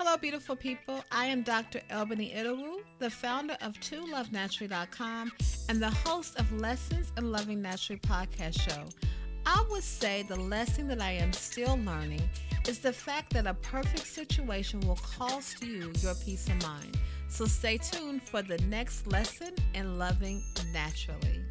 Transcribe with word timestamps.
Hello, 0.00 0.16
beautiful 0.16 0.54
people. 0.54 1.02
I 1.10 1.26
am 1.26 1.42
Dr. 1.42 1.80
Albany 1.92 2.32
Idawu, 2.32 2.82
the 3.00 3.10
founder 3.10 3.56
of 3.60 3.72
ToLoveNaturally.com 3.80 5.32
and 5.68 5.82
the 5.82 5.90
host 5.90 6.38
of 6.38 6.52
Lessons 6.52 7.12
in 7.18 7.32
Loving 7.32 7.60
Naturally 7.60 7.98
podcast 7.98 8.60
show. 8.60 8.84
I 9.44 9.64
would 9.72 9.82
say 9.82 10.22
the 10.22 10.38
lesson 10.38 10.86
that 10.86 11.02
I 11.02 11.10
am 11.10 11.32
still 11.32 11.80
learning 11.84 12.22
is 12.68 12.78
the 12.78 12.92
fact 12.92 13.32
that 13.32 13.48
a 13.48 13.54
perfect 13.54 14.06
situation 14.06 14.78
will 14.82 15.00
cost 15.02 15.64
you 15.64 15.92
your 15.98 16.14
peace 16.14 16.46
of 16.46 16.62
mind. 16.62 16.96
So 17.26 17.46
stay 17.46 17.78
tuned 17.78 18.22
for 18.22 18.40
the 18.40 18.58
next 18.68 19.08
lesson 19.08 19.52
in 19.74 19.98
loving 19.98 20.44
naturally. 20.72 21.42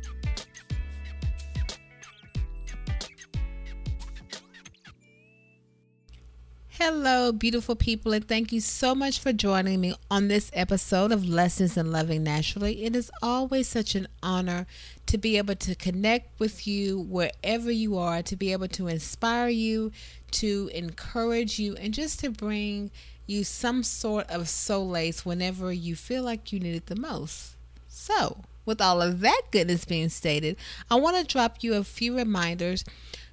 Hello, 6.90 7.34
beautiful 7.34 7.76
people, 7.76 8.14
and 8.14 8.26
thank 8.26 8.54
you 8.54 8.62
so 8.62 8.96
much 8.96 9.20
for 9.20 9.34
joining 9.34 9.82
me 9.82 9.94
on 10.10 10.30
this 10.30 10.50
episode 10.54 11.12
of 11.12 11.28
Lessons 11.28 11.76
in 11.76 11.92
Loving 11.92 12.24
Naturally. 12.24 12.86
It 12.86 12.96
is 12.96 13.12
always 13.22 13.68
such 13.68 13.94
an 13.94 14.08
honor 14.24 14.66
to 15.08 15.18
be 15.18 15.38
able 15.38 15.56
to 15.56 15.76
connect 15.76 16.40
with 16.40 16.66
you 16.66 16.98
wherever 16.98 17.70
you 17.70 17.98
are, 17.98 18.22
to 18.22 18.38
be 18.38 18.54
able 18.54 18.70
to 18.70 18.88
inspire 18.88 19.50
you, 19.50 19.92
to 20.32 20.72
encourage 20.74 21.60
you, 21.60 21.76
and 21.76 21.94
just 21.94 22.22
to 22.22 22.30
bring 22.30 22.90
you 23.26 23.44
some 23.44 23.84
sort 23.84 24.30
of 24.30 24.48
solace 24.48 25.26
whenever 25.26 25.74
you 25.74 25.94
feel 25.94 26.24
like 26.24 26.54
you 26.54 26.60
need 26.62 26.76
it 26.76 26.86
the 26.86 26.96
most. 26.96 27.56
So, 27.90 28.46
with 28.66 28.80
all 28.80 29.02
of 29.02 29.20
that 29.20 29.42
goodness 29.52 29.84
being 29.84 30.08
stated, 30.08 30.56
I 30.90 30.96
want 30.96 31.18
to 31.18 31.26
drop 31.26 31.58
you 31.60 31.74
a 31.74 31.84
few 31.84 32.16
reminders 32.16 32.86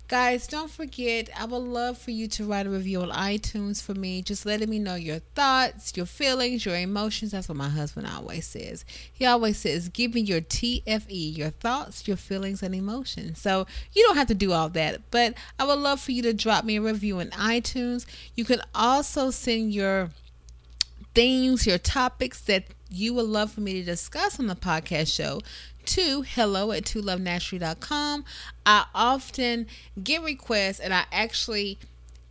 Guys, 0.07 0.47
don't 0.47 0.71
forget, 0.71 1.31
I 1.35 1.47
would 1.47 1.57
love 1.63 1.97
for 1.97 2.11
you 2.11 2.29
to 2.29 2.45
write 2.45 2.67
a 2.67 2.71
review 2.71 3.01
on 3.01 3.09
iTunes 3.09 3.83
for 3.83 3.95
me, 3.95 4.21
just 4.21 4.45
letting 4.45 4.69
me 4.69 4.79
know 4.79 4.97
your 4.97 5.21
thoughts, 5.35 5.97
your 5.97 6.05
feelings, 6.05 6.67
your 6.67 6.77
emotions. 6.77 7.31
That's 7.33 7.49
what 7.49 7.57
my 7.57 7.71
husband 7.71 8.07
always 8.07 8.47
says. 8.47 8.85
He 9.11 9.25
always 9.25 9.57
says, 9.57 9.89
Give 9.89 10.13
me 10.13 10.21
your 10.21 10.43
TFE, 10.43 11.39
your 11.39 11.51
thoughts, 11.51 12.07
your 12.07 12.19
feelings, 12.19 12.63
and 12.63 12.75
emotions. 12.75 13.41
So 13.41 13.67
you 13.95 14.03
don't 14.03 14.19
have 14.19 14.27
to 14.29 14.35
do 14.35 14.53
all 14.53 14.69
that, 14.71 15.01
but 15.11 15.35
I 15.59 15.65
would 15.65 15.79
love 15.79 16.03
for 16.03 16.13
you 16.13 16.21
to 16.25 16.35
drop 16.35 16.67
me 16.67 16.77
a 16.77 16.83
review 16.83 17.21
on 17.21 17.31
iTunes. 17.31 18.05
You 18.35 18.45
can 18.45 18.61
also 18.75 19.31
send 19.31 19.73
your 19.73 20.11
themes, 21.15 21.67
your 21.67 21.79
topics 21.79 22.43
that 22.43 22.65
you 22.91 23.15
would 23.15 23.27
love 23.27 23.53
for 23.53 23.61
me 23.61 23.73
to 23.75 23.83
discuss 23.83 24.39
on 24.39 24.49
the 24.49 24.55
podcast 24.55 25.15
show 25.15 25.41
to 25.87 26.23
hello 26.23 26.73
at 26.73 26.85
tolovenaturally.com. 26.85 28.25
I 28.67 28.87
often 28.95 29.67
get 30.03 30.23
requests 30.23 30.81
and 30.81 30.93
I 30.93 31.05
actually 31.13 31.79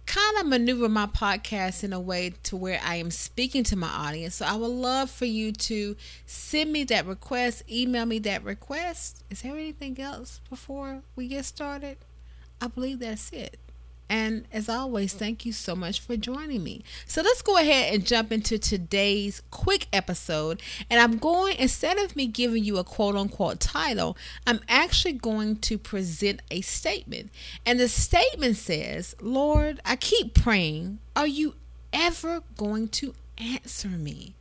kind 0.05 0.37
of 0.39 0.45
maneuver 0.45 0.89
my 0.89 1.05
podcast 1.05 1.83
in 1.83 1.93
a 1.93 1.99
way 1.99 2.33
to 2.43 2.55
where 2.57 2.79
I 2.83 2.95
am 2.95 3.09
speaking 3.11 3.63
to 3.65 3.75
my 3.75 3.87
audience. 3.87 4.35
So 4.35 4.45
I 4.45 4.55
would 4.55 4.67
love 4.67 5.09
for 5.09 5.25
you 5.25 5.51
to 5.51 5.95
send 6.25 6.71
me 6.71 6.83
that 6.85 7.05
request, 7.05 7.63
email 7.71 8.05
me 8.05 8.19
that 8.19 8.43
request. 8.43 9.23
Is 9.29 9.41
there 9.41 9.53
anything 9.53 9.99
else 9.99 10.41
before 10.49 11.01
we 11.15 11.27
get 11.27 11.45
started? 11.45 11.97
I 12.61 12.67
believe 12.67 12.99
that's 12.99 13.31
it. 13.31 13.59
And 14.14 14.45
as 14.52 14.69
always, 14.69 15.11
thank 15.11 15.44
you 15.44 15.52
so 15.52 15.75
much 15.75 16.00
for 16.00 16.16
joining 16.16 16.64
me. 16.64 16.83
So 17.08 17.23
let's 17.23 17.42
go 17.42 17.58
ahead 17.58 17.95
and 17.95 18.06
jump 18.06 18.31
into 18.31 18.59
today's 18.59 19.42
quick 19.50 19.88
episode. 19.92 20.61
And 20.88 21.02
I'm 21.02 21.17
going, 21.17 21.55
instead 21.58 21.97
of 21.97 22.16
me 22.16 22.28
giving 22.28 22.64
you 22.64 22.78
a 22.78 22.83
quote 22.83 23.16
unquote 23.16 23.59
title, 23.59 24.16
I'm 24.45 24.59
actually 24.70 25.14
going 25.14 25.55
to 25.61 25.80
present 25.80 26.44
a 26.52 26.61
statement. 26.61 27.31
And 27.66 27.80
the 27.80 27.88
statement 27.88 28.58
says, 28.58 29.16
Lord, 29.20 29.81
I 29.83 29.95
keep 29.95 30.36
praying. 30.36 31.00
Are 31.16 31.25
you 31.25 31.55
ever 31.92 32.44
going 32.55 32.89
to 32.89 33.16
answer 33.39 33.88
me? 33.88 34.36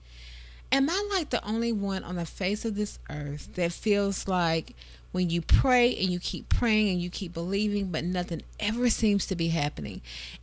Am 0.70 0.90
I 0.90 1.08
like 1.14 1.30
the 1.30 1.42
only 1.46 1.72
one 1.72 2.04
on 2.04 2.16
the 2.16 2.26
face 2.26 2.66
of 2.66 2.74
this 2.74 2.98
earth 3.08 3.54
that 3.54 3.72
feels 3.72 4.28
like 4.28 4.76
when 5.12 5.30
you 5.30 5.40
pray 5.40 5.94
and 5.94 6.10
you 6.10 6.18
keep 6.18 6.48
praying 6.48 6.88
and 6.88 7.00
you 7.00 7.10
keep 7.10 7.32
believing, 7.32 7.90
but 7.90 8.04
nothing 8.04 8.42
ever 8.58 8.90
seems 8.90 9.26
to 9.26 9.36
be 9.36 9.48
happening. 9.48 10.00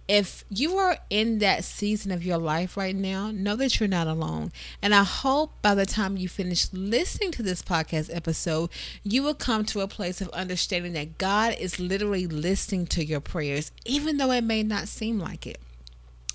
If 0.08 0.44
you 0.50 0.78
are 0.78 0.98
in 1.10 1.40
that 1.40 1.64
season 1.64 2.12
of 2.12 2.24
your 2.24 2.38
life 2.38 2.78
right 2.78 2.96
now, 2.96 3.32
know 3.32 3.56
that 3.58 3.80
you're 3.80 3.90
not 3.90 4.08
alone. 4.08 4.52
And 4.82 4.96
I 4.96 5.04
hope 5.04 5.62
by 5.62 5.76
the 5.76 5.86
time 5.86 6.18
you 6.18 6.30
finish 6.30 6.72
listening 6.72 7.32
to 7.32 7.44
this 7.44 7.62
podcast 7.62 8.16
episode, 8.16 8.70
you 9.04 9.24
will 9.24 9.34
come 9.34 9.66
to 9.66 9.82
a 9.82 9.88
place 9.88 10.22
of 10.22 10.30
understanding 10.30 10.94
that 10.94 11.18
God 11.18 11.56
is 11.60 11.80
literally 11.80 12.28
listening 12.28 12.86
to 12.88 13.04
your 13.04 13.20
prayers, 13.20 13.72
even 13.86 14.18
though 14.18 14.32
it 14.32 14.44
may 14.44 14.64
not 14.64 14.88
seem 14.88 15.20
like 15.20 15.46
it. 15.46 15.60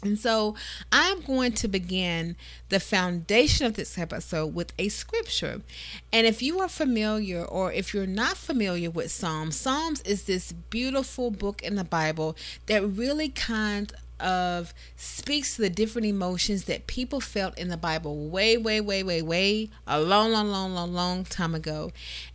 And 0.05 0.19
so 0.19 0.55
I'm 0.93 1.23
going 1.23 1.53
to 1.53 1.69
begin 1.69 2.37
the 2.69 2.79
foundation 2.79 3.67
of 3.67 3.75
this 3.75 3.97
episode 3.97 4.55
with 4.55 4.73
a 4.79 4.89
scripture. 4.91 5.63
And 6.13 6.27
if 6.27 6.43
you 6.43 6.61
are 6.61 6.69
familiar 6.69 7.43
or 7.43 7.73
if 7.73 7.95
you're 7.95 8.07
not 8.07 8.37
familiar 8.37 8.91
with 8.91 9.11
Psalms, 9.11 9.57
Psalms 9.57 10.03
is 10.03 10.25
this 10.25 10.53
beautiful 10.53 11.31
book 11.31 11.63
in 11.63 11.77
the 11.77 11.85
Bible 11.85 12.37
that 12.67 12.87
really 12.87 13.31
kind 13.31 13.93
of 14.21 14.73
speaks 14.97 15.57
to 15.57 15.63
the 15.63 15.71
different 15.71 16.07
emotions 16.07 16.65
that 16.65 16.87
people 16.87 17.21
felt 17.21 17.59
in 17.59 17.69
the 17.69 17.77
Bible 17.77 18.29
way, 18.29 18.57
way, 18.57 18.81
way, 18.81 19.03
way, 19.03 19.23
way 19.23 19.71
a 19.87 20.01
long, 20.01 20.33
long, 20.33 20.49
long, 20.49 20.75
long, 20.75 20.93
long 20.93 21.25
time 21.25 21.55
ago. 21.55 21.91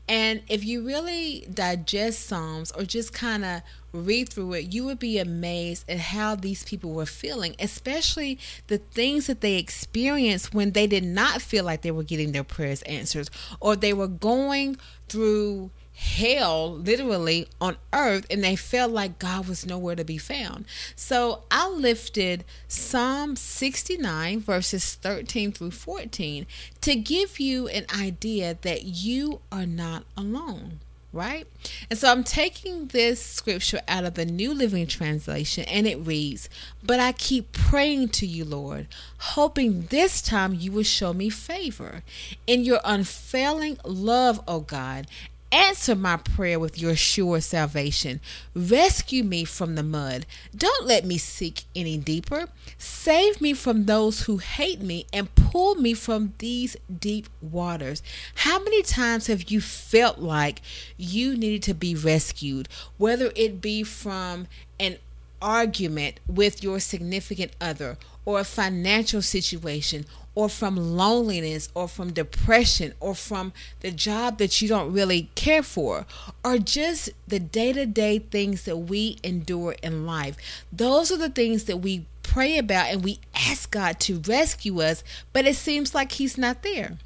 And 0.07 0.41
if 0.47 0.66
you 0.66 0.85
really 0.85 1.47
digest 1.53 2.25
Psalms 2.25 2.72
or 2.72 2.84
just 2.84 3.13
kind 3.13 3.45
of 3.45 3.62
read 3.91 4.29
through 4.29 4.53
it, 4.53 4.73
you 4.73 4.85
would 4.85 5.00
be 5.00 5.19
amazed 5.19 5.89
at 5.89 6.00
how 6.00 6.35
these 6.35 6.63
people 6.63 6.91
were 6.91 7.06
feeling, 7.06 7.56
especially 7.59 8.39
the 8.68 8.79
things 8.79 9.28
that 9.28 9.41
they 9.41 9.56
experienced 9.56 10.53
when 10.53 10.72
they 10.72 10.88
did 10.88 11.03
not 11.03 11.41
feel 11.41 11.63
like 11.63 11.81
they 11.81 11.91
were 11.91 12.03
getting 12.03 12.31
their 12.31 12.44
prayers 12.44 12.81
answered 12.84 13.29
or 13.59 13.75
they 13.75 13.94
were 13.94 14.07
going 14.07 14.78
through 15.07 15.72
hell 15.99 16.71
literally 16.71 17.45
on 17.59 17.75
earth 17.91 18.25
and 18.29 18.41
they 18.41 18.55
felt 18.55 18.89
like 18.89 19.19
God 19.19 19.49
was 19.49 19.65
nowhere 19.65 19.97
to 19.97 20.05
be 20.05 20.17
found. 20.17 20.63
So 20.95 21.43
I 21.51 21.67
lifted 21.69 22.45
Psalm 22.69 23.35
69 23.35 24.39
verses 24.39 24.95
13 24.95 25.51
through 25.51 25.71
14 25.71 26.47
to 26.79 26.95
give 26.95 27.41
you 27.41 27.67
an 27.67 27.85
idea 27.93 28.57
that 28.61 28.83
you 28.83 29.41
are 29.51 29.65
not 29.65 30.05
alone 30.15 30.79
right? 31.11 31.47
And 31.89 31.97
so 31.97 32.11
I'm 32.11 32.23
taking 32.23 32.85
this 32.88 33.19
scripture 33.19 33.81
out 33.88 34.05
of 34.05 34.13
the 34.13 34.27
New 34.27 34.53
Living 34.53 34.85
Translation 34.85 35.63
and 35.65 35.88
it 35.88 35.97
reads, 35.97 36.49
But 36.83 36.99
I 36.99 37.13
keep 37.13 37.51
praying 37.51 38.09
to 38.09 38.27
you, 38.27 38.45
Lord, 38.45 38.85
hoping 39.17 39.88
this 39.88 40.21
time 40.21 40.53
you 40.53 40.71
will 40.71 40.83
show 40.83 41.11
me 41.11 41.31
favor. 41.31 42.03
In 42.45 42.63
your 42.63 42.79
unfailing 42.85 43.79
love, 43.83 44.39
O 44.47 44.59
God, 44.59 45.07
Answer 45.51 45.95
my 45.95 46.17
prayer 46.17 46.59
with 46.59 46.79
your 46.79 46.95
sure 46.95 47.41
salvation. 47.41 48.19
Rescue 48.53 49.23
me 49.23 49.45
from 49.45 49.73
the 49.73 49.83
mud. 49.83 50.27
Don't 50.55 50.85
let 50.85 51.05
me 51.05 51.17
sink 51.17 51.63
any 51.75 51.97
deeper. 51.97 52.49
Save 52.77 53.41
me 53.41 53.53
from 53.53 53.85
those 53.85 54.21
who 54.21 54.38
hate 54.38 54.81
me 54.81 55.07
and 55.11 55.33
pull 55.33 55.73
me 55.75 55.93
from 55.95 56.33
these 56.38 56.77
deep 56.99 57.27
waters. 57.41 58.03
How 58.35 58.59
many 58.59 58.83
times 58.83 59.25
have 59.27 59.49
you 59.49 59.59
felt 59.59 60.19
like 60.19 60.61
you 60.97 61.35
needed 61.35 61.63
to 61.63 61.73
be 61.73 61.95
rescued, 61.95 62.69
whether 62.97 63.31
it 63.35 63.59
be 63.59 63.81
from 63.81 64.47
an 64.79 64.97
argument 65.41 66.19
with 66.27 66.61
your 66.63 66.79
significant 66.79 67.53
other 67.59 67.97
or 68.29 68.40
a 68.40 68.44
financial 68.44 69.23
situation 69.23 70.06
or 70.35 70.47
from 70.47 70.75
loneliness 70.75 71.67
or 71.73 71.88
from 71.88 72.13
depression 72.13 72.94
or 73.00 73.16
from 73.16 73.51
the 73.79 73.90
job 73.90 74.38
that 74.38 74.62
you 74.62 74.67
don't 74.67 74.94
really 74.94 75.31
care 75.34 75.63
for 75.63 76.06
or 76.45 76.59
just 76.59 77.09
the 77.28 77.39
day 77.39 77.73
to 77.73 77.88
day 77.88 78.19
things 78.19 78.66
that 78.66 78.78
we 78.78 79.18
endure 79.23 79.75
in 79.81 80.06
life. 80.06 80.38
Those 80.72 81.12
are 81.12 81.18
the 81.18 81.31
things 81.31 81.63
that 81.63 81.78
we 81.78 82.06
pray 82.22 82.59
about 82.59 82.91
and 82.91 83.03
we 83.03 83.19
ask 83.34 83.72
God 83.72 84.00
to 84.01 84.19
rescue 84.19 84.80
us, 84.80 85.03
but 85.33 85.48
it 85.48 85.56
seems 85.56 85.95
like 85.95 86.12
He's 86.12 86.38
not 86.38 86.62
there 86.62 87.00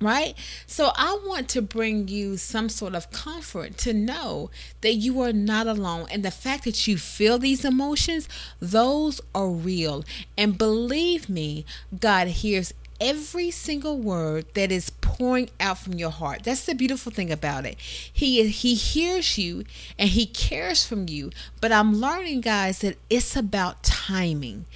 right? 0.00 0.34
So 0.66 0.92
I 0.96 1.18
want 1.26 1.48
to 1.50 1.62
bring 1.62 2.08
you 2.08 2.36
some 2.36 2.68
sort 2.68 2.94
of 2.94 3.10
comfort 3.10 3.76
to 3.78 3.92
know 3.92 4.50
that 4.80 4.94
you 4.94 5.20
are 5.20 5.32
not 5.32 5.66
alone. 5.66 6.06
And 6.10 6.24
the 6.24 6.30
fact 6.30 6.64
that 6.64 6.86
you 6.86 6.96
feel 6.96 7.38
these 7.38 7.64
emotions, 7.64 8.28
those 8.60 9.20
are 9.34 9.48
real. 9.48 10.04
And 10.38 10.56
believe 10.56 11.28
me, 11.28 11.64
God 11.98 12.28
hears 12.28 12.72
every 13.00 13.50
single 13.50 13.98
word 13.98 14.44
that 14.54 14.70
is 14.70 14.90
pouring 14.90 15.48
out 15.58 15.78
from 15.78 15.94
your 15.94 16.10
heart. 16.10 16.44
That's 16.44 16.64
the 16.66 16.74
beautiful 16.74 17.10
thing 17.10 17.30
about 17.30 17.64
it. 17.66 17.76
He 17.78 18.46
he 18.48 18.74
hears 18.74 19.38
you 19.38 19.64
and 19.98 20.10
he 20.10 20.26
cares 20.26 20.86
from 20.86 21.08
you. 21.08 21.30
But 21.60 21.72
I'm 21.72 21.94
learning 21.94 22.42
guys 22.42 22.80
that 22.80 22.98
it's 23.08 23.36
about 23.36 23.82
timing. 23.82 24.66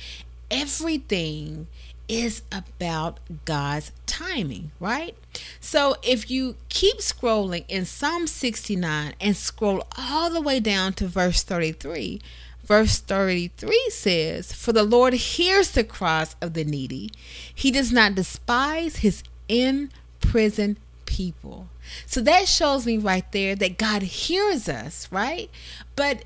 Everything 0.51 1.67
is 2.09 2.43
about 2.53 3.21
God's 3.45 3.93
timing, 4.07 4.71
right? 4.79 5.17
So 5.61 5.97
if 6.03 6.31
you 6.31 6.57
keep 6.69 6.99
scrolling 6.99 7.65
in 7.69 7.85
Psalm 7.85 8.27
69 8.27 9.15
and 9.21 9.37
scroll 9.37 9.87
all 9.97 10.31
the 10.31 10.41
way 10.41 10.61
down 10.61 10.93
to 10.95 11.07
verse 11.07 11.43
33, 11.43 12.21
Verse 12.65 12.99
33 12.99 13.91
says, 13.91 14.53
For 14.53 14.73
the 14.73 14.85
Lord 14.85 15.13
hears 15.13 15.73
the 15.73 15.85
cries 15.85 16.35
of 16.41 16.55
the 16.55 16.65
needy, 16.65 17.11
He 17.55 17.71
does 17.71 17.93
not 17.93 18.15
despise 18.15 18.97
His 18.97 19.23
imprisoned 19.49 20.79
people. 21.05 21.69
So 22.07 22.23
that 22.23 22.49
shows 22.49 22.87
me 22.87 22.97
right 22.97 23.31
there 23.33 23.55
that 23.57 23.77
God 23.77 24.03
hears 24.03 24.67
us, 24.67 25.09
right? 25.13 25.51
But 25.95 26.25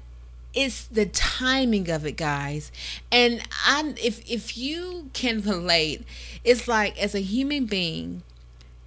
it's 0.59 0.87
the 0.87 1.07
timing 1.07 1.89
of 1.89 2.05
it 2.05 2.17
guys. 2.17 2.73
And 3.13 3.41
i'm 3.65 3.91
if 4.03 4.29
if 4.29 4.59
you 4.59 5.11
can 5.13 5.41
relate 5.41 6.05
it's 6.43 6.67
like 6.67 7.01
as 7.01 7.15
a 7.15 7.21
human 7.21 7.67
being 7.67 8.23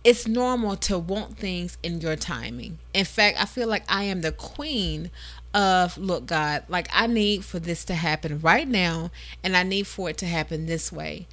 it's 0.04 0.28
normal 0.28 0.76
to 0.76 0.98
want 0.98 1.38
things 1.38 1.78
in 1.82 2.02
your 2.02 2.18
timing. 2.18 2.80
In 2.94 3.06
fact 3.06 3.42
i 3.42 3.46
feel 3.46 3.70
like 3.70 3.84
i 3.88 4.04
am 4.04 4.22
the 4.22 4.34
queen 4.34 5.12
of 5.54 5.98
look 5.98 6.26
god 6.26 6.64
like 6.68 6.90
i 6.94 7.08
need 7.08 7.46
for 7.46 7.60
this 7.60 7.86
to 7.86 7.94
happen 7.94 8.40
right 8.40 8.68
now 8.68 9.12
and 9.44 9.56
i 9.56 9.64
need 9.64 9.86
for 9.86 10.10
it 10.10 10.18
to 10.18 10.26
happen 10.26 10.66
this 10.66 10.92
way. 10.92 11.26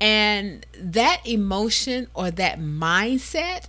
And 0.00 0.66
that 0.78 1.20
emotion 1.24 2.08
or 2.12 2.32
that 2.32 2.58
mindset 2.58 3.68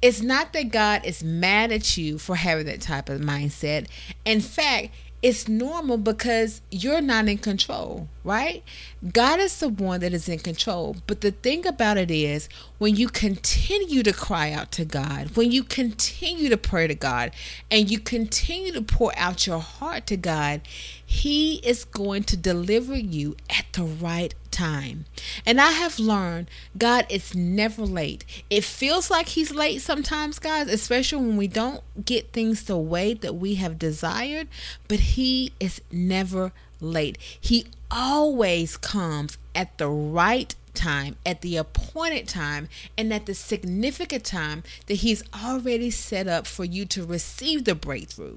it's 0.00 0.22
not 0.22 0.52
that 0.54 0.70
god 0.70 1.04
is 1.04 1.22
mad 1.22 1.72
at 1.72 1.96
you 1.98 2.16
for 2.18 2.36
having 2.36 2.66
that 2.66 2.80
type 2.80 3.10
of 3.10 3.20
mindset. 3.20 3.86
In 4.24 4.40
fact 4.40 4.90
it's 5.22 5.48
normal 5.48 5.98
because 5.98 6.60
you're 6.70 7.00
not 7.00 7.28
in 7.28 7.38
control, 7.38 8.08
right? 8.26 8.64
God 9.12 9.38
is 9.38 9.58
the 9.60 9.68
one 9.68 10.00
that 10.00 10.12
is 10.12 10.28
in 10.28 10.40
control. 10.40 10.96
But 11.06 11.20
the 11.20 11.30
thing 11.30 11.64
about 11.66 11.96
it 11.96 12.10
is, 12.10 12.48
when 12.78 12.96
you 12.96 13.08
continue 13.08 14.02
to 14.02 14.12
cry 14.12 14.50
out 14.50 14.72
to 14.72 14.84
God, 14.84 15.36
when 15.36 15.52
you 15.52 15.62
continue 15.62 16.48
to 16.48 16.56
pray 16.56 16.88
to 16.88 16.94
God, 16.94 17.30
and 17.70 17.90
you 17.90 18.00
continue 18.00 18.72
to 18.72 18.82
pour 18.82 19.12
out 19.16 19.46
your 19.46 19.60
heart 19.60 20.06
to 20.08 20.16
God, 20.16 20.60
He 21.04 21.56
is 21.64 21.84
going 21.84 22.24
to 22.24 22.36
deliver 22.36 22.96
you 22.96 23.36
at 23.48 23.66
the 23.72 23.84
right 23.84 24.34
time. 24.50 25.04
And 25.44 25.60
I 25.60 25.70
have 25.70 25.98
learned 25.98 26.50
God 26.76 27.06
is 27.08 27.34
never 27.34 27.82
late. 27.82 28.24
It 28.50 28.64
feels 28.64 29.10
like 29.10 29.28
He's 29.28 29.52
late 29.52 29.82
sometimes, 29.82 30.38
guys, 30.38 30.68
especially 30.68 31.24
when 31.24 31.36
we 31.36 31.46
don't 31.46 31.82
get 32.04 32.32
things 32.32 32.64
the 32.64 32.76
way 32.76 33.14
that 33.14 33.36
we 33.36 33.54
have 33.54 33.78
desired, 33.78 34.48
but 34.88 34.98
He 35.00 35.52
is 35.60 35.80
never 35.92 36.52
late. 36.80 37.18
He 37.40 37.66
always 37.90 38.76
comes 38.76 39.38
at 39.54 39.78
the 39.78 39.88
right 39.88 40.54
time, 40.74 41.16
at 41.24 41.40
the 41.40 41.56
appointed 41.56 42.28
time, 42.28 42.68
and 42.96 43.12
at 43.12 43.26
the 43.26 43.34
significant 43.34 44.24
time 44.24 44.62
that 44.86 44.94
He's 44.94 45.24
already 45.34 45.90
set 45.90 46.28
up 46.28 46.46
for 46.46 46.64
you 46.64 46.84
to 46.86 47.04
receive 47.04 47.64
the 47.64 47.74
breakthrough. 47.74 48.34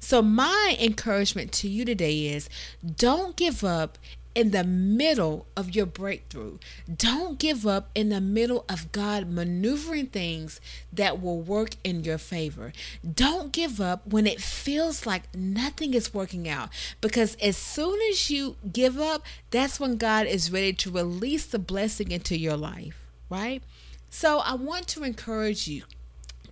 So, 0.00 0.22
my 0.22 0.76
encouragement 0.80 1.52
to 1.52 1.68
you 1.68 1.84
today 1.84 2.26
is 2.26 2.48
don't 2.96 3.36
give 3.36 3.62
up 3.62 3.98
in 4.34 4.50
the 4.50 4.64
middle 4.64 5.46
of 5.56 5.74
your 5.74 5.86
breakthrough. 5.86 6.58
Don't 6.94 7.38
give 7.38 7.66
up 7.66 7.90
in 7.94 8.08
the 8.08 8.20
middle 8.20 8.64
of 8.68 8.90
God 8.92 9.28
maneuvering 9.28 10.06
things 10.06 10.60
that 10.92 11.20
will 11.22 11.40
work 11.40 11.76
in 11.84 12.04
your 12.04 12.18
favor. 12.18 12.72
Don't 13.08 13.52
give 13.52 13.80
up 13.80 14.06
when 14.06 14.26
it 14.26 14.40
feels 14.40 15.06
like 15.06 15.34
nothing 15.34 15.94
is 15.94 16.12
working 16.12 16.48
out 16.48 16.70
because 17.00 17.36
as 17.36 17.56
soon 17.56 17.98
as 18.10 18.30
you 18.30 18.56
give 18.72 18.98
up, 18.98 19.22
that's 19.50 19.78
when 19.78 19.96
God 19.96 20.26
is 20.26 20.50
ready 20.50 20.72
to 20.72 20.90
release 20.90 21.46
the 21.46 21.58
blessing 21.58 22.10
into 22.10 22.36
your 22.36 22.56
life, 22.56 22.96
right? 23.30 23.62
So 24.10 24.38
I 24.38 24.54
want 24.54 24.88
to 24.88 25.04
encourage 25.04 25.68
you 25.68 25.84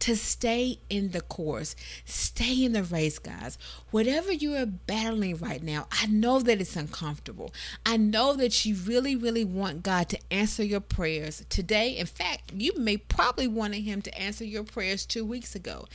to 0.02 0.16
stay 0.16 0.80
in 0.90 1.12
the 1.12 1.20
course, 1.20 1.76
stay 2.04 2.64
in 2.64 2.72
the 2.72 2.82
race, 2.82 3.20
guys. 3.20 3.56
Whatever 3.92 4.32
you 4.32 4.56
are 4.56 4.66
battling 4.66 5.36
right 5.36 5.62
now, 5.62 5.86
I 5.92 6.06
know 6.06 6.40
that 6.40 6.60
it's 6.60 6.74
uncomfortable. 6.74 7.54
I 7.86 7.98
know 7.98 8.34
that 8.34 8.64
you 8.64 8.74
really, 8.74 9.14
really 9.14 9.44
want 9.44 9.84
God 9.84 10.08
to 10.08 10.18
answer 10.28 10.64
your 10.64 10.80
prayers 10.80 11.44
today. 11.48 11.96
In 11.96 12.06
fact, 12.06 12.52
you 12.52 12.72
may 12.76 12.96
probably 12.96 13.46
wanted 13.46 13.82
Him 13.82 14.02
to 14.02 14.20
answer 14.20 14.44
your 14.44 14.64
prayers 14.64 15.06
two 15.06 15.24
weeks 15.24 15.54
ago. 15.54 15.86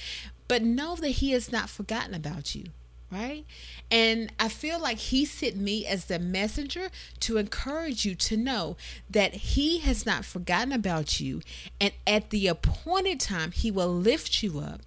But 0.48 0.64
know 0.64 0.96
that 0.96 1.10
He 1.10 1.32
has 1.32 1.52
not 1.52 1.70
forgotten 1.70 2.14
about 2.14 2.56
you 2.56 2.68
right? 3.12 3.46
And 3.90 4.32
I 4.40 4.50
feel 4.50 4.80
like 4.80 4.98
he 4.98 5.26
sent 5.26 5.56
me 5.56 5.86
as 5.86 6.06
the 6.06 6.20
messenger 6.20 6.90
to 7.22 7.38
encourage 7.38 8.06
you 8.06 8.16
to 8.16 8.38
know 8.38 8.78
that 9.10 9.34
he 9.34 9.80
has 9.80 10.06
not 10.06 10.26
forgotten 10.26 10.72
about 10.72 11.20
you. 11.20 11.42
And 11.80 11.94
at 12.06 12.30
the 12.30 12.48
appointed 12.48 13.20
time, 13.20 13.52
he 13.52 13.72
will 13.72 13.94
lift 13.94 14.44
you 14.44 14.60
up. 14.60 14.82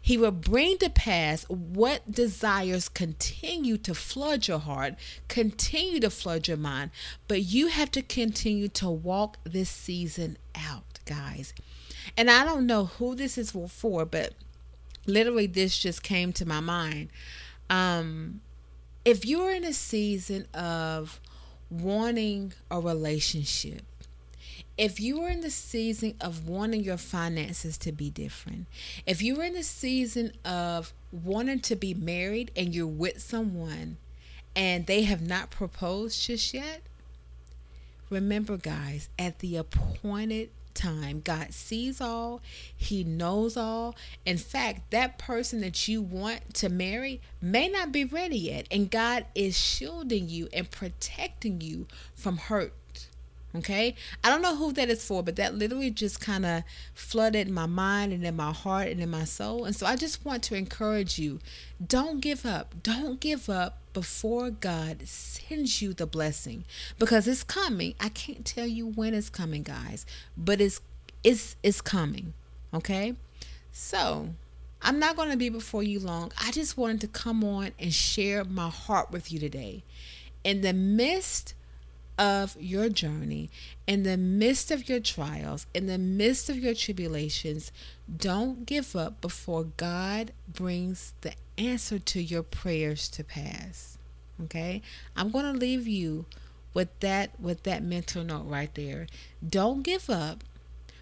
He 0.00 0.16
will 0.16 0.32
bring 0.32 0.78
to 0.78 0.90
pass 0.90 1.44
what 1.48 2.12
desires 2.12 2.88
continue 2.88 3.76
to 3.78 3.94
flood 3.94 4.46
your 4.46 4.58
heart, 4.58 4.94
continue 5.28 5.98
to 6.00 6.10
flood 6.10 6.46
your 6.46 6.56
mind. 6.56 6.90
But 7.26 7.42
you 7.42 7.68
have 7.68 7.90
to 7.92 8.02
continue 8.02 8.68
to 8.68 8.90
walk 8.90 9.38
this 9.44 9.70
season 9.70 10.36
out, 10.54 11.00
guys. 11.04 11.54
And 12.16 12.30
I 12.30 12.44
don't 12.44 12.66
know 12.66 12.84
who 12.84 13.14
this 13.14 13.38
is 13.38 13.52
for, 13.68 14.04
but 14.04 14.34
literally 15.06 15.46
this 15.46 15.78
just 15.78 16.02
came 16.02 16.32
to 16.34 16.46
my 16.46 16.60
mind. 16.60 17.08
Um, 17.70 18.40
if 19.04 19.24
you're 19.24 19.52
in 19.52 19.64
a 19.64 19.72
season 19.72 20.46
of 20.54 21.20
wanting 21.70 22.52
a 22.70 22.80
relationship, 22.80 23.82
if 24.78 25.00
you 25.00 25.22
are 25.22 25.28
in 25.28 25.40
the 25.40 25.50
season 25.50 26.14
of 26.20 26.48
wanting 26.48 26.82
your 26.82 26.96
finances 26.96 27.76
to 27.78 27.92
be 27.92 28.10
different, 28.10 28.66
if 29.06 29.22
you're 29.22 29.44
in 29.44 29.54
the 29.54 29.62
season 29.62 30.32
of 30.44 30.92
wanting 31.10 31.60
to 31.60 31.76
be 31.76 31.94
married 31.94 32.50
and 32.56 32.74
you're 32.74 32.86
with 32.86 33.20
someone 33.20 33.98
and 34.56 34.86
they 34.86 35.02
have 35.02 35.26
not 35.26 35.50
proposed 35.50 36.22
just 36.22 36.54
yet, 36.54 36.82
remember, 38.08 38.56
guys, 38.56 39.08
at 39.18 39.40
the 39.40 39.56
appointed 39.56 40.50
time. 40.74 41.20
God 41.24 41.52
sees 41.52 42.00
all, 42.00 42.40
He 42.76 43.04
knows 43.04 43.56
all. 43.56 43.94
In 44.24 44.38
fact, 44.38 44.90
that 44.90 45.18
person 45.18 45.60
that 45.60 45.88
you 45.88 46.02
want 46.02 46.54
to 46.54 46.68
marry 46.68 47.20
may 47.40 47.68
not 47.68 47.92
be 47.92 48.04
ready 48.04 48.38
yet, 48.38 48.66
and 48.70 48.90
God 48.90 49.26
is 49.34 49.58
shielding 49.58 50.28
you 50.28 50.48
and 50.52 50.70
protecting 50.70 51.60
you 51.60 51.86
from 52.14 52.36
hurt 52.36 52.74
Okay. 53.54 53.94
I 54.24 54.30
don't 54.30 54.40
know 54.40 54.56
who 54.56 54.72
that 54.72 54.88
is 54.88 55.04
for, 55.04 55.22
but 55.22 55.36
that 55.36 55.54
literally 55.54 55.90
just 55.90 56.20
kind 56.20 56.46
of 56.46 56.62
flooded 56.94 57.50
my 57.50 57.66
mind 57.66 58.12
and 58.12 58.24
in 58.24 58.34
my 58.34 58.52
heart 58.52 58.88
and 58.88 59.00
in 59.00 59.10
my 59.10 59.24
soul. 59.24 59.64
And 59.64 59.76
so 59.76 59.86
I 59.86 59.96
just 59.96 60.24
want 60.24 60.42
to 60.44 60.54
encourage 60.54 61.18
you 61.18 61.38
don't 61.86 62.20
give 62.20 62.46
up. 62.46 62.74
Don't 62.82 63.20
give 63.20 63.50
up 63.50 63.78
before 63.92 64.50
God 64.50 65.06
sends 65.06 65.82
you 65.82 65.92
the 65.92 66.06
blessing 66.06 66.64
because 66.98 67.28
it's 67.28 67.44
coming. 67.44 67.94
I 68.00 68.08
can't 68.08 68.46
tell 68.46 68.66
you 68.66 68.86
when 68.86 69.12
it's 69.12 69.28
coming, 69.28 69.62
guys, 69.62 70.06
but 70.36 70.60
it's 70.60 70.80
it's 71.22 71.56
it's 71.62 71.80
coming. 71.80 72.32
Okay? 72.72 73.14
So, 73.70 74.30
I'm 74.80 74.98
not 74.98 75.16
going 75.16 75.30
to 75.30 75.36
be 75.36 75.48
before 75.48 75.82
you 75.82 76.00
long. 76.00 76.32
I 76.42 76.50
just 76.50 76.76
wanted 76.76 77.00
to 77.02 77.08
come 77.08 77.44
on 77.44 77.72
and 77.78 77.92
share 77.92 78.44
my 78.44 78.68
heart 78.68 79.10
with 79.10 79.30
you 79.32 79.38
today. 79.38 79.82
In 80.42 80.62
the 80.62 80.72
midst 80.72 81.54
of 82.22 82.56
your 82.60 82.88
journey, 82.88 83.50
in 83.84 84.04
the 84.04 84.16
midst 84.16 84.70
of 84.70 84.88
your 84.88 85.00
trials, 85.00 85.66
in 85.74 85.86
the 85.86 85.98
midst 85.98 86.48
of 86.48 86.56
your 86.56 86.72
tribulations, 86.72 87.72
don't 88.16 88.64
give 88.64 88.94
up 88.94 89.20
before 89.20 89.64
God 89.64 90.30
brings 90.46 91.14
the 91.22 91.32
answer 91.58 91.98
to 91.98 92.22
your 92.22 92.44
prayers 92.44 93.08
to 93.08 93.24
pass. 93.24 93.98
Okay? 94.44 94.82
I'm 95.16 95.32
going 95.32 95.52
to 95.52 95.58
leave 95.58 95.88
you 95.88 96.26
with 96.74 97.00
that 97.00 97.40
with 97.40 97.64
that 97.64 97.82
mental 97.82 98.22
note 98.22 98.46
right 98.46 98.72
there. 98.76 99.08
Don't 99.46 99.82
give 99.82 100.08
up 100.08 100.44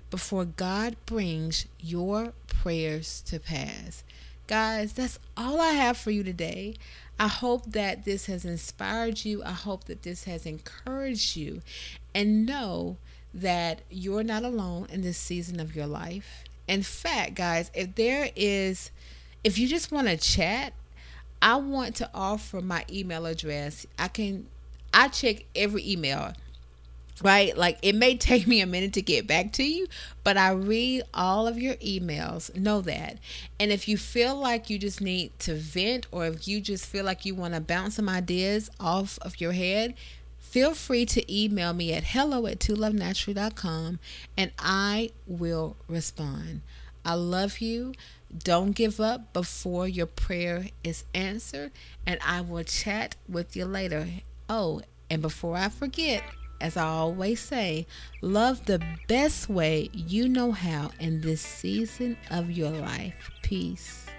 before 0.09 0.47
God 0.47 0.97
brings 1.05 1.67
your 1.79 2.33
prayers 2.47 3.21
to 3.27 3.39
pass. 3.39 4.05
Guys, 4.47 4.95
that's 4.95 5.19
all 5.37 5.61
I 5.61 5.73
have 5.73 5.99
for 5.99 6.11
you 6.11 6.25
today. 6.25 6.77
I 7.21 7.29
hope 7.29 7.73
that 7.73 8.07
this 8.07 8.25
has 8.27 8.47
inspired 8.47 9.27
you. 9.27 9.45
I 9.45 9.53
hope 9.53 9.85
that 9.85 10.05
this 10.05 10.25
has 10.25 10.47
encouraged 10.47 11.37
you. 11.37 11.61
And 12.15 12.47
know 12.47 12.97
that 13.35 13.83
you're 13.91 14.25
not 14.25 14.43
alone 14.43 14.87
in 14.91 15.03
this 15.03 15.19
season 15.19 15.61
of 15.61 15.77
your 15.77 15.87
life. 15.87 16.45
In 16.67 16.83
fact, 16.83 17.35
guys, 17.35 17.71
if 17.75 17.95
there 17.95 18.31
is, 18.35 18.91
if 19.45 19.59
you 19.59 19.69
just 19.69 19.93
want 19.93 20.09
to 20.09 20.17
chat, 20.17 20.73
I 21.43 21.57
want 21.57 21.95
to 21.97 22.09
offer 22.15 22.63
my 22.63 22.87
email 22.91 23.27
address. 23.27 23.87
I 23.99 24.09
can, 24.09 24.47
I 24.95 25.09
check 25.09 25.45
every 25.55 25.87
email 25.87 26.33
right? 27.23 27.57
Like 27.57 27.79
it 27.83 27.95
may 27.95 28.17
take 28.17 28.47
me 28.47 28.61
a 28.61 28.67
minute 28.67 28.93
to 28.95 29.03
get 29.03 29.27
back 29.27 29.53
to 29.55 29.63
you, 29.63 29.87
but 30.25 30.37
I 30.37 30.53
read 30.53 31.03
all 31.15 31.47
of 31.47 31.59
your 31.59 31.75
emails. 31.77 32.55
Know 32.57 32.81
that. 32.83 33.19
And 33.59 33.71
if 33.71 33.89
you 33.89 33.97
feel 33.97 34.37
like 34.37 34.71
you 34.71 34.79
just 34.79 35.01
need 35.01 35.39
to 35.41 35.55
vent 35.55 36.07
or 36.11 36.27
if 36.27 36.47
you 36.49 36.61
just 36.61 36.87
feel 36.87 37.05
like 37.05 37.25
you 37.25 37.35
want 37.35 37.55
to 37.55 37.61
bounce 37.61 37.97
some 37.97 38.09
ideas 38.09 38.71
off 38.79 39.19
of 39.23 39.41
your 39.41 39.53
head, 39.53 39.95
feel 40.39 40.75
free 40.75 41.07
to 41.07 41.33
email 41.33 41.73
me 41.73 41.93
at 41.93 42.05
hello 42.05 42.47
at 42.47 42.67
com, 43.57 43.99
and 44.37 44.51
I 44.59 45.11
will 45.27 45.77
respond. 45.89 46.63
I 47.05 47.15
love 47.15 47.61
you. 47.61 47.95
Don't 48.37 48.73
give 48.73 49.01
up 49.01 49.33
before 49.33 49.89
your 49.89 50.07
prayer 50.07 50.67
is 50.85 51.05
answered, 51.15 51.73
and 52.07 52.21
I 52.25 52.43
will 52.43 52.63
chat 52.63 53.17
with 53.29 53.57
you 53.57 53.65
later. 53.65 54.07
Oh, 54.49 54.83
and 55.09 55.21
before 55.21 55.57
I 55.57 55.69
forget, 55.69 56.23
as 56.61 56.77
I 56.77 56.85
always 56.85 57.41
say, 57.41 57.87
love 58.21 58.65
the 58.67 58.83
best 59.09 59.49
way 59.49 59.89
you 59.93 60.29
know 60.29 60.53
how 60.53 60.91
in 61.01 61.21
this 61.21 61.41
season 61.41 62.17
of 62.31 62.51
your 62.51 62.71
life. 62.71 63.31
Peace. 63.43 64.10